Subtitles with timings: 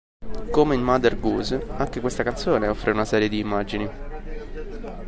[0.49, 3.87] Come in "Mother Goose" anche questa canzone offre una serie di immagini.